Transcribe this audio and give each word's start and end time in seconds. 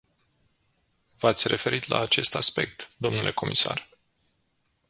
V-ați 1.19 1.47
referit 1.47 1.87
la 1.87 1.99
acest 1.99 2.35
aspect, 2.35 2.91
dle 2.97 3.31
comisar. 3.31 3.87